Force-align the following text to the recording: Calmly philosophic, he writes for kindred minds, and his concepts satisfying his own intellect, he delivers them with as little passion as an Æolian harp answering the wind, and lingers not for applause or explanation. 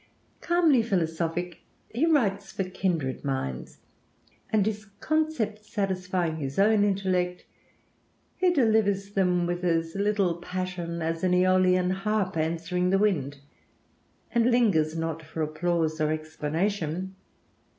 Calmly 0.39 0.81
philosophic, 0.81 1.59
he 1.93 2.07
writes 2.07 2.51
for 2.51 2.63
kindred 2.63 3.23
minds, 3.23 3.77
and 4.51 4.65
his 4.65 4.85
concepts 4.99 5.69
satisfying 5.71 6.37
his 6.37 6.57
own 6.57 6.83
intellect, 6.83 7.45
he 8.37 8.51
delivers 8.51 9.11
them 9.11 9.45
with 9.45 9.63
as 9.63 9.93
little 9.93 10.37
passion 10.37 11.03
as 11.03 11.23
an 11.23 11.33
Æolian 11.33 11.91
harp 11.91 12.35
answering 12.35 12.89
the 12.89 12.97
wind, 12.97 13.41
and 14.33 14.49
lingers 14.49 14.97
not 14.97 15.21
for 15.21 15.43
applause 15.43 16.01
or 16.01 16.11
explanation. 16.11 17.13